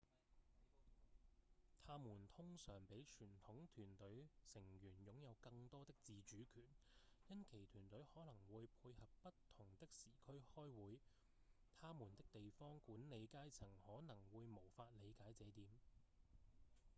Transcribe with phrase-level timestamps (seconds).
[1.85, 6.63] 他們通常比傳統團隊成員擁有更多的自主權
[7.27, 10.99] 因其團隊可能會配合不同的時區開會
[11.79, 15.67] 他們的地方管理階層可能會無法理解這點